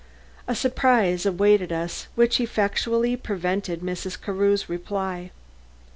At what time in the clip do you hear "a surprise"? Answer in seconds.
0.47-1.27